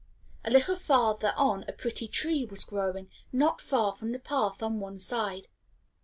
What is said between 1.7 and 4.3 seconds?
pretty tree was growing, not far from the